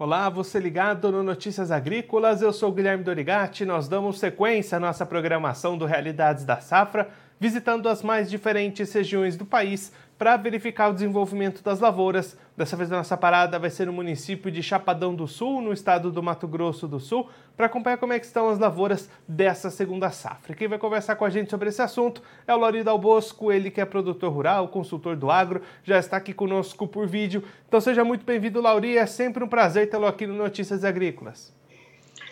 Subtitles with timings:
[0.00, 3.64] Olá, você ligado no Notícias Agrícolas, eu sou Guilherme Dorigati.
[3.64, 7.10] Nós damos sequência à nossa programação do Realidades da Safra,
[7.40, 12.36] visitando as mais diferentes regiões do país para verificar o desenvolvimento das lavouras.
[12.56, 16.10] Dessa vez a nossa parada vai ser no município de Chapadão do Sul, no estado
[16.10, 20.54] do Mato Grosso do Sul, para acompanhar como é estão as lavouras dessa segunda safra.
[20.54, 23.80] Quem vai conversar com a gente sobre esse assunto é o Lorido Albosco, ele que
[23.80, 27.44] é produtor rural, consultor do agro, já está aqui conosco por vídeo.
[27.68, 31.57] Então seja muito bem-vindo, Lauri, é sempre um prazer tê-lo aqui no Notícias Agrícolas.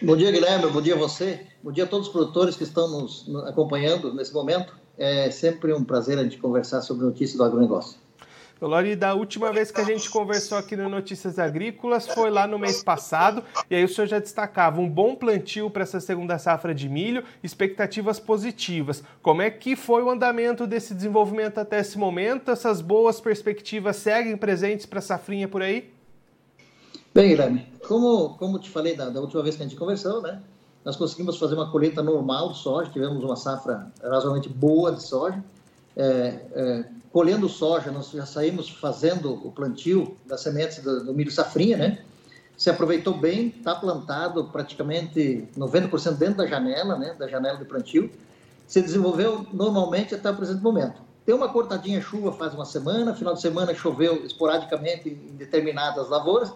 [0.02, 2.86] Bom dia, Guilherme, bom dia a você, bom dia a todos os produtores que estão
[2.86, 4.76] nos acompanhando nesse momento.
[4.98, 7.98] É sempre um prazer a gente conversar sobre notícias do agronegócio.
[8.60, 12.58] Lori, da última vez que a gente conversou aqui no Notícias Agrícolas foi lá no
[12.58, 16.74] mês passado, e aí o senhor já destacava um bom plantio para essa segunda safra
[16.74, 19.02] de milho, expectativas positivas.
[19.22, 22.50] Como é que foi o andamento desse desenvolvimento até esse momento?
[22.50, 25.95] Essas boas perspectivas seguem presentes para a safrinha por aí?
[27.16, 30.42] Bem, Guilherme, como, como te falei da, da última vez que a gente conversou, né?
[30.84, 35.42] nós conseguimos fazer uma colheita normal de soja, tivemos uma safra razoavelmente boa de soja.
[35.96, 36.04] É,
[36.52, 41.78] é, colhendo soja, nós já saímos fazendo o plantio das sementes do, do milho safrinha,
[41.78, 42.04] né?
[42.54, 47.16] Se aproveitou bem, está plantado praticamente 90% dentro da janela, né?
[47.18, 48.10] Da janela de plantio.
[48.66, 51.00] Se desenvolveu normalmente até o presente momento.
[51.24, 56.52] Tem uma cortadinha chuva faz uma semana, final de semana choveu esporadicamente em determinadas lavouras,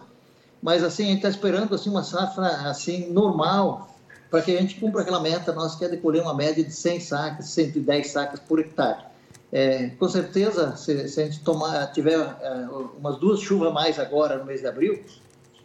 [0.61, 3.95] mas assim a gente está esperando assim uma safra assim normal,
[4.29, 6.71] para que a gente cumpra aquela meta nossa que é de colher uma média de
[6.71, 9.11] 100 sacas, 110 sacas por hectare.
[9.51, 14.37] É, com certeza, se, se, a gente tomar, tiver é, umas duas chuvas mais agora
[14.37, 15.03] no mês de abril,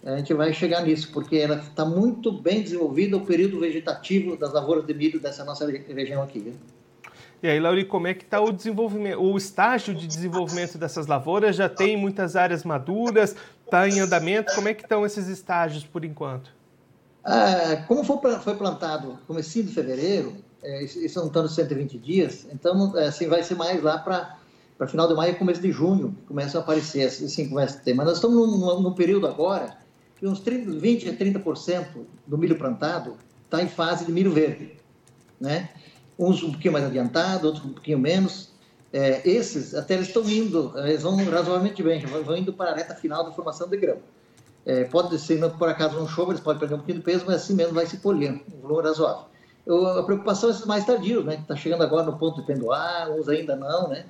[0.04, 4.52] a gente vai chegar nisso, porque ela está muito bem desenvolvida o período vegetativo das
[4.52, 6.40] lavouras de milho dessa nossa região aqui.
[6.40, 6.54] Viu?
[7.42, 11.56] E aí, Lauri, como é que está o desenvolvimento, o estágio de desenvolvimento dessas lavouras?
[11.56, 14.54] Já tem muitas áreas maduras, está em andamento?
[14.54, 16.50] Como é que estão esses estágios por enquanto?
[17.24, 22.96] Ah, como foi, plantado começo de fevereiro, é, isso não está nos 120 dias, então
[22.96, 24.36] é, assim, vai ser mais lá para
[24.78, 27.94] para final de maio e começo de junho, começam a aparecer, assim começa a ter.
[27.94, 29.78] Mas nós estamos num, num período agora
[30.18, 31.86] que uns 30, 20 a 30%
[32.26, 34.72] do milho plantado está em fase de milho verde,
[35.40, 35.70] né?
[36.18, 38.50] Uns um pouquinho mais adiantado, outros um pouquinho menos.
[38.92, 42.94] É, esses até eles estão indo, eles vão razoavelmente bem, vão indo para a reta
[42.94, 43.98] final da formação de grão.
[44.64, 47.24] É, pode ser, não, por acaso não chova, eles podem perder um pouquinho de peso,
[47.26, 49.26] mas assim mesmo vai se colhendo, um volume razoável.
[49.64, 52.46] Eu, a preocupação é esses mais tardios, né, que está chegando agora no ponto de
[52.46, 54.06] pendoar, uns ainda não, né?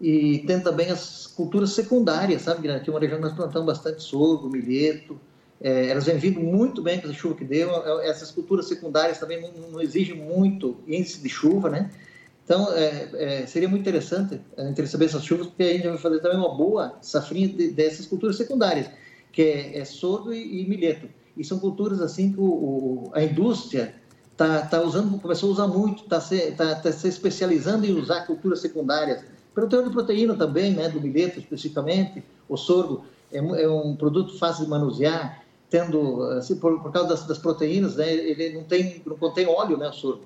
[0.00, 4.48] E tem também as culturas secundárias, sabe, Aqui é uma região nós plantamos bastante sorgo,
[4.48, 5.18] milheto,
[5.60, 7.70] é, elas vêm vindo muito bem com essa chuva que deu.
[8.00, 11.90] É, essas culturas secundárias também não, não exigem muito índice de chuva, né?
[12.44, 16.20] Então, é, é, seria muito interessante gente receber essas chuvas, porque a gente vai fazer
[16.20, 18.86] também uma boa safrinha de, dessas culturas secundárias
[19.32, 21.08] que é, é sorgo e, e, milheto.
[21.36, 23.94] E são culturas assim que o, o, a indústria
[24.30, 28.26] está tá usando, começou a usar muito, está se, tá, tá se especializando em usar
[28.26, 29.24] culturas secundárias.
[29.54, 34.38] Pelo teor de proteína também, né, do milheto especificamente, o sorgo é, é um produto
[34.38, 39.02] fácil de manusear, tendo, assim, por, por causa das, das, proteínas, né, ele não, tem,
[39.04, 40.24] não contém óleo, né, o sorgo.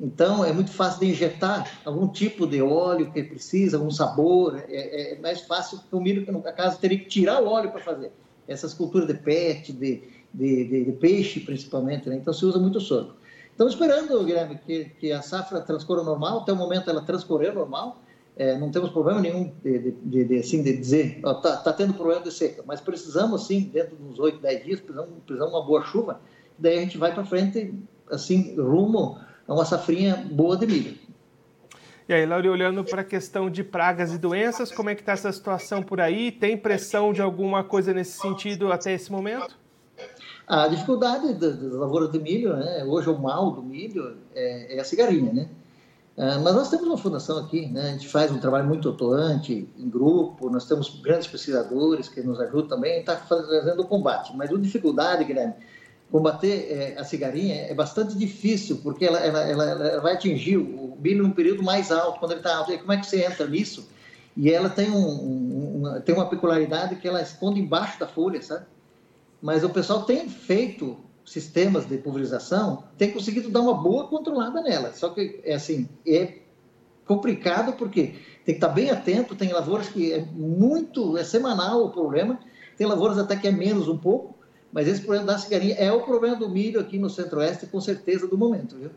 [0.00, 4.62] Então, é muito fácil de injetar algum tipo de óleo que precisa, algum sabor.
[4.68, 7.70] É, é mais fácil que o milho, que no caso, teria que tirar o óleo
[7.70, 8.10] para fazer
[8.48, 10.02] essas culturas de pet, de,
[10.32, 12.16] de, de, de peixe principalmente, né?
[12.16, 13.14] então se usa muito sorgo.
[13.50, 18.00] Estamos esperando, Guilherme, que, que a safra transcorra normal, até o momento ela transcorreu normal,
[18.36, 22.22] é, não temos problema nenhum de, de, de, assim, de dizer, está tá tendo problema
[22.22, 25.66] de seca, mas precisamos, assim, dentro de uns 8, 10 dias, precisamos, precisamos de uma
[25.66, 26.20] boa chuva,
[26.58, 27.74] daí a gente vai para frente,
[28.10, 30.98] assim, rumo a uma safrinha boa de milho.
[32.08, 35.12] E aí, Lauri, olhando para a questão de pragas e doenças, como é que está
[35.12, 36.32] essa situação por aí?
[36.32, 39.56] Tem pressão de alguma coisa nesse sentido até esse momento?
[40.44, 42.84] A dificuldade das lavouras de milho, né?
[42.84, 45.48] hoje o mal do milho é, é a cigarinha, né?
[46.18, 47.82] Ah, mas nós temos uma fundação aqui, né?
[47.82, 52.38] a gente faz um trabalho muito atuante, em grupo, nós temos grandes pesquisadores que nos
[52.40, 54.36] ajudam também, está fazendo o combate.
[54.36, 55.54] Mas a dificuldade, Guilherme,
[56.10, 60.96] combater é, a cigarinha é bastante difícil, porque ela, ela, ela, ela vai atingir o
[61.00, 62.72] milho num período mais alto, quando ele está alto.
[62.72, 63.88] E como é que você entra nisso?
[64.36, 68.66] E ela tem, um, um, tem uma peculiaridade que ela esconde embaixo da folha, sabe?
[69.40, 70.98] Mas o pessoal tem feito
[71.30, 74.92] sistemas de pulverização, tem conseguido dar uma boa controlada nela.
[74.92, 76.38] Só que, é assim, é
[77.06, 81.90] complicado porque tem que estar bem atento, tem lavouras que é muito, é semanal o
[81.90, 82.40] problema,
[82.76, 84.34] tem lavouras até que é menos um pouco,
[84.72, 88.26] mas esse problema da cigarinha é o problema do milho aqui no centro-oeste, com certeza,
[88.26, 88.90] do momento, viu?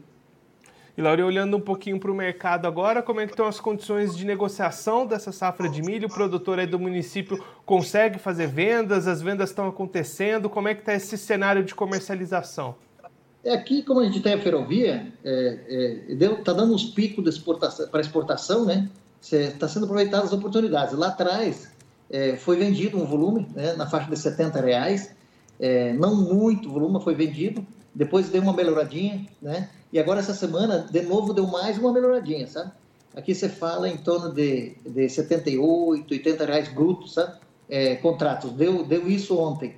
[0.95, 4.16] E Laura, olhando um pouquinho para o mercado agora, como é que estão as condições
[4.16, 6.07] de negociação dessa safra de milho?
[6.07, 9.07] O produtor aí do município consegue fazer vendas?
[9.07, 10.48] As vendas estão acontecendo?
[10.50, 12.75] Como é que está esse cenário de comercialização?
[13.44, 17.88] É aqui, como a gente tem a ferrovia, é, é, tá dando uns picos exportação,
[17.88, 18.88] para exportação, né?
[19.19, 20.96] Está sendo aproveitadas as oportunidades.
[20.96, 21.72] Lá atrás
[22.10, 25.16] é, foi vendido um volume né, na faixa de 70 reais,
[25.63, 27.65] é, não muito volume foi vendido,
[27.95, 29.69] depois deu uma melhoradinha, né?
[29.94, 32.69] E agora essa semana, de novo, deu mais uma melhoradinha, sabe?
[33.15, 37.38] Aqui você fala em torno de, de 78, 80 reais brutos, sabe?
[37.69, 38.51] É, contratos.
[38.51, 39.74] Deu, deu isso ontem.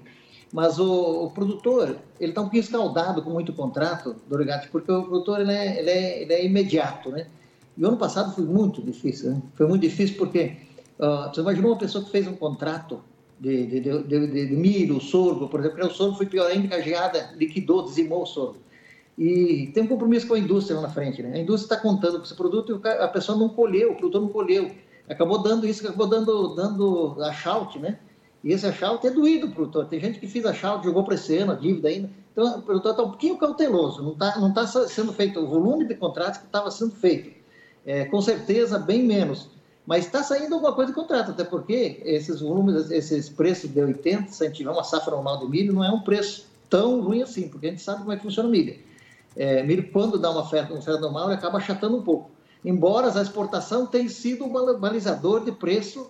[0.52, 5.04] Mas o, o produtor, ele está um pouquinho escaldado com muito contrato, Dorigatti, porque o
[5.04, 7.28] produtor ele é, ele, é, ele é imediato, né?
[7.78, 9.42] E o ano passado foi muito difícil, né?
[9.54, 10.58] Foi muito difícil porque
[10.98, 13.02] uh, você imaginou uma pessoa que fez um contrato
[13.40, 16.82] de, de, de, de, milho, sorgo, por exemplo, o sorgo foi pior ainda que a
[16.82, 18.58] geada liquidou, dizimou o sorgo.
[19.18, 21.34] E tem um compromisso com a indústria lá na frente, né?
[21.34, 24.30] A indústria está contando com esse produto e a pessoa não colheu, o produtor não
[24.30, 24.72] colheu.
[25.10, 27.98] Acabou dando isso, acabou dando, dando achalte, né?
[28.44, 29.86] E esse achalte é doído para o produtor.
[29.88, 32.10] Tem gente que fez achalte, jogou para esse ano, a dívida ainda.
[32.32, 35.88] Então, o produtor está um pouquinho cauteloso, não está não tá sendo feito o volume
[35.88, 37.32] de contratos que estava sendo feito.
[37.86, 39.50] É, com certeza, bem menos.
[39.86, 44.32] Mas está saindo alguma coisa de contrato, até porque esses volumes, esses preços de 80,
[44.32, 47.22] se a gente tiver uma safra normal de milho, não é um preço tão ruim
[47.22, 48.80] assim, porque a gente sabe como é que funciona o milho.
[49.36, 52.32] É, milho, quando dá uma oferta, uma oferta normal, ele acaba achatando um pouco.
[52.64, 56.10] Embora a exportação tenha sido um balizador de preço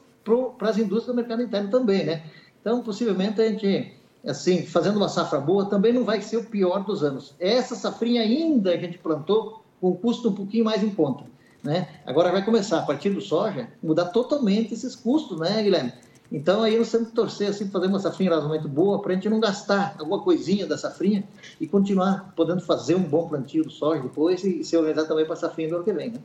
[0.58, 2.24] para as indústrias do mercado interno também, né?
[2.62, 3.94] Então, possivelmente, a gente,
[4.26, 7.36] assim, fazendo uma safra boa, também não vai ser o pior dos anos.
[7.40, 11.26] Essa safrinha ainda a gente plantou com custo um pouquinho mais em conta,
[11.66, 11.88] né?
[12.06, 15.92] Agora vai começar, a partir do soja, mudar totalmente esses custos, né, Guilherme?
[16.32, 19.30] Então, aí nós temos que torcer, assim, fazer uma safrinha razoavelmente boa para a gente
[19.30, 21.24] não gastar alguma coisinha da safrinha
[21.60, 25.34] e continuar podendo fazer um bom plantio do soja depois e se organizar também para
[25.34, 26.20] a safrinha do ano que vem, né?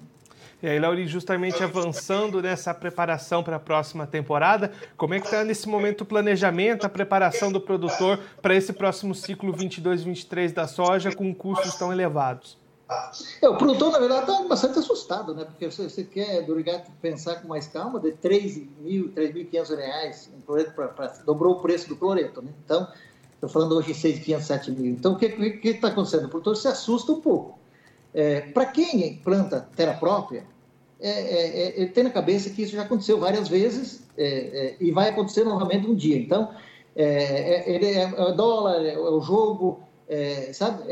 [0.62, 5.42] E aí, Lauri, justamente avançando nessa preparação para a próxima temporada, como é que está
[5.42, 11.14] nesse momento o planejamento, a preparação do produtor para esse próximo ciclo 22-23 da soja
[11.14, 12.59] com custos tão elevados?
[13.40, 15.44] É, o produtor, na verdade, está bastante assustado, né?
[15.44, 20.40] Porque você, você quer, Dorigato, pensar com mais calma, de 3 mil, 3.500 reais, um
[20.40, 22.50] cloreto pra, pra, dobrou o preço do cloreto, né?
[22.64, 22.88] Então,
[23.34, 24.92] estou falando hoje em 6.500, 7 mil.
[24.92, 25.26] Então, o que
[25.64, 26.26] está acontecendo?
[26.26, 27.58] O produtor se assusta um pouco.
[28.12, 30.44] É, Para quem planta terra própria,
[31.00, 34.76] é, é, é, ele tem na cabeça que isso já aconteceu várias vezes é, é,
[34.80, 36.18] e vai acontecer novamente um dia.
[36.18, 36.50] Então,
[36.94, 39.80] ele é, o dólar, é o jogo,
[40.52, 40.82] sabe?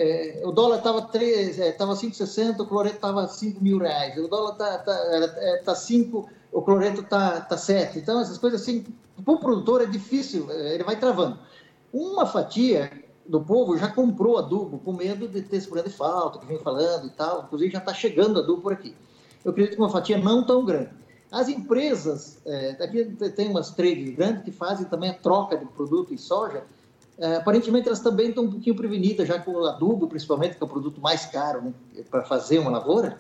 [0.44, 4.17] o dólar estava estava 5,60, o cloreto estava 5 mil reais.
[4.17, 5.29] O dólar está tá,
[5.65, 7.99] tá 5, tá o cloreto está tá 7.
[7.99, 8.87] Então, essas coisas assim,
[9.25, 11.38] para o produtor é difícil, ele vai travando.
[11.93, 12.91] Uma fatia
[13.29, 16.59] do povo já comprou adubo com medo de ter esse problema de falta, que vem
[16.59, 17.44] falando e tal.
[17.44, 18.94] Inclusive já está chegando adubo por aqui.
[19.44, 20.91] Eu acredito que uma fatia não tão grande.
[21.31, 23.05] As empresas, é, aqui
[23.37, 26.65] tem umas trades grandes que fazem também a troca de produto e soja.
[27.19, 30.67] É, aparentemente elas também estão um pouquinho prevenidas, já com o adubo, principalmente, que é
[30.67, 31.73] o produto mais caro né,
[32.09, 33.19] para fazer uma lavoura.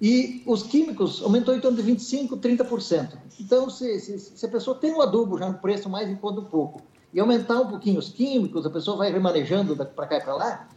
[0.00, 3.08] E os químicos aumentou em torno de 25%, 30%.
[3.40, 6.42] Então, se, se, se a pessoa tem o adubo já no preço mais em conta
[6.42, 6.80] pouco,
[7.12, 10.68] e aumentar um pouquinho os químicos, a pessoa vai remanejando para cá e para lá,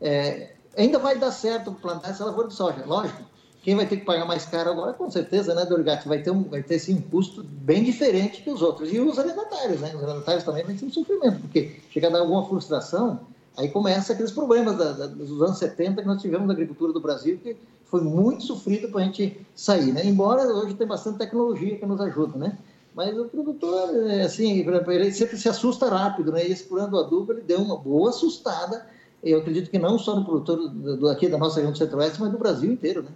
[0.00, 3.22] é, ainda vai dar certo plantar essa lavoura de soja, lógico.
[3.62, 6.44] Quem vai ter que pagar mais caro agora, com certeza, né, Dorgatti, vai ter, um,
[6.44, 8.90] vai ter sim, um custo bem diferente que os outros.
[8.90, 9.92] E os arrendatários, né?
[9.94, 13.20] Os arrendatários também vão ter um sofrimento, porque chega a dar alguma frustração,
[13.56, 17.00] aí começa aqueles problemas da, da, dos anos 70 que nós tivemos na agricultura do
[17.00, 20.06] Brasil, que foi muito sofrido para a gente sair, né?
[20.06, 22.56] Embora hoje tem bastante tecnologia que nos ajuda, né?
[22.94, 26.46] Mas o produtor, é, assim, ele sempre se assusta rápido, né?
[26.46, 28.86] E esse plano do adubo, ele deu uma boa assustada,
[29.22, 32.32] eu acredito que não só no produtor do, aqui da nossa região do Centro-Oeste, mas
[32.32, 33.10] do Brasil inteiro, né?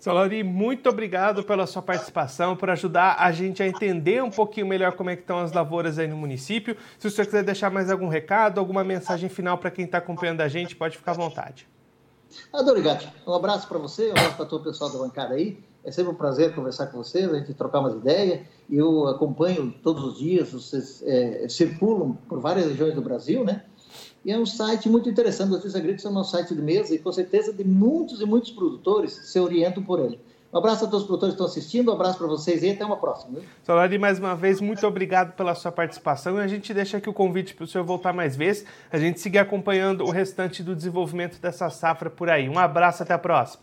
[0.00, 4.66] Seu Lauri, muito obrigado pela sua participação, por ajudar a gente a entender um pouquinho
[4.66, 6.74] melhor como é que estão as lavouras aí no município.
[6.98, 10.40] Se o senhor quiser deixar mais algum recado, alguma mensagem final para quem está acompanhando
[10.40, 11.68] a gente, pode ficar à vontade.
[12.50, 15.62] Adorigati, um abraço para você, um abraço para todo o pessoal da bancada aí.
[15.84, 18.40] É sempre um prazer conversar com vocês, a gente trocar umas ideias.
[18.70, 23.64] Eu acompanho todos os dias, vocês é, circulam por várias regiões do Brasil, né?
[24.24, 25.50] E é um site muito interessante.
[25.50, 29.12] Notícias Agrícolas é um site de mesa e, com certeza, de muitos e muitos produtores
[29.12, 30.20] se orientam por ele.
[30.52, 32.84] Um abraço a todos os produtores que estão assistindo, um abraço para vocês e até
[32.84, 33.38] uma próxima.
[33.38, 33.46] Né?
[33.62, 37.12] Solari, mais uma vez, muito obrigado pela sua participação e a gente deixa aqui o
[37.12, 41.40] convite para o senhor voltar mais vezes, a gente seguir acompanhando o restante do desenvolvimento
[41.40, 42.48] dessa safra por aí.
[42.48, 43.62] Um abraço, até a próxima.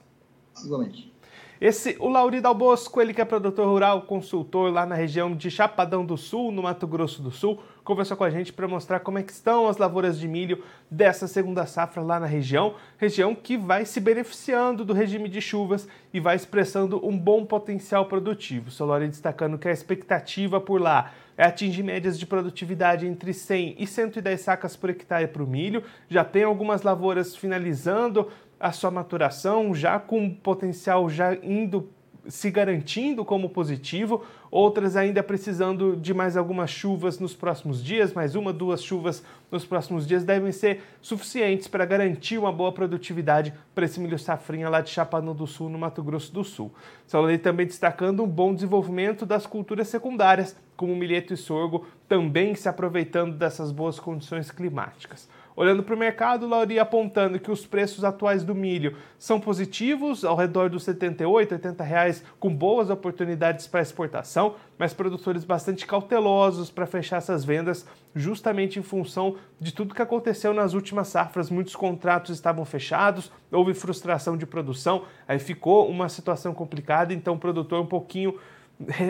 [0.63, 1.13] Igualmente.
[1.59, 5.49] Esse, o Lauri Dal Bosco, ele que é produtor rural, consultor lá na região de
[5.49, 9.17] Chapadão do Sul, no Mato Grosso do Sul, conversou com a gente para mostrar como
[9.17, 13.56] é que estão as lavouras de milho dessa segunda safra lá na região, região que
[13.56, 18.70] vai se beneficiando do regime de chuvas e vai expressando um bom potencial produtivo.
[18.70, 23.88] Solori destacando que a expectativa por lá é atingir médias de produtividade entre 100 e
[23.88, 25.82] 110 sacas por hectare para o milho.
[26.10, 28.27] Já tem algumas lavouras finalizando
[28.60, 31.89] a sua maturação, já com potencial já indo
[32.27, 38.36] se garantindo como positivo, outras ainda precisando de mais algumas chuvas nos próximos dias, mais
[38.36, 43.86] uma, duas chuvas nos próximos dias devem ser suficientes para garantir uma boa produtividade para
[43.86, 46.72] esse milho safrinha lá de Chapadão do Sul, no Mato Grosso do Sul.
[47.05, 52.69] Saudei também destacando um bom desenvolvimento das culturas secundárias, como milheto e sorgo, também se
[52.69, 55.29] aproveitando dessas boas condições climáticas.
[55.57, 60.35] Olhando para o mercado, Lauri apontando que os preços atuais do milho são positivos, ao
[60.35, 66.85] redor dos 78, 80 reais, com boas oportunidades para exportação, mas produtores bastante cautelosos para
[66.85, 71.49] fechar essas vendas, justamente em função de tudo que aconteceu nas últimas safras.
[71.49, 77.39] Muitos contratos estavam fechados, houve frustração de produção, aí ficou uma situação complicada, então o
[77.39, 78.37] produtor um pouquinho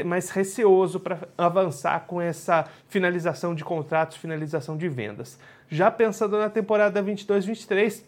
[0.05, 5.39] mais receoso para avançar com essa finalização de contratos, finalização de vendas.
[5.69, 8.03] Já pensando na temporada 22-23,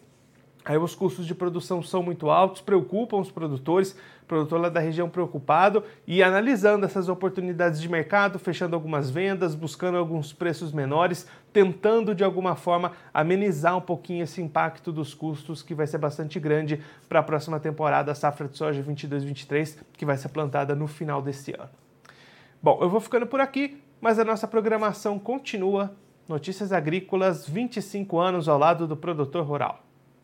[0.62, 3.96] Aí os custos de produção são muito altos, preocupam os produtores,
[4.30, 9.98] produtor lá da região preocupado e analisando essas oportunidades de mercado, fechando algumas vendas, buscando
[9.98, 15.74] alguns preços menores, tentando de alguma forma amenizar um pouquinho esse impacto dos custos que
[15.74, 20.16] vai ser bastante grande para a próxima temporada, a safra de soja 22-23, que vai
[20.16, 21.70] ser plantada no final desse ano.
[22.62, 25.92] Bom, eu vou ficando por aqui, mas a nossa programação continua.
[26.28, 29.89] Notícias Agrícolas, 25 anos ao lado do produtor rural.